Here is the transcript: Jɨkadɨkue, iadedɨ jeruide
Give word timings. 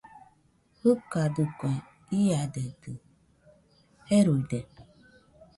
Jɨkadɨkue, 0.81 1.71
iadedɨ 2.23 2.93
jeruide 4.07 4.59